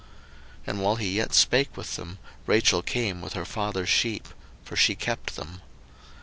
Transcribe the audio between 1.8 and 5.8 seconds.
them, Rachel came with her father's sheep; for she kept them.